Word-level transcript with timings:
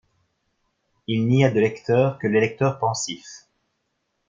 Il 1.05 1.27
n’y 1.27 1.45
a 1.45 1.51
de 1.51 1.59
lecteur 1.59 2.17
que 2.17 2.25
le 2.25 2.39
lecteur 2.39 2.79
pensif. 2.79 3.45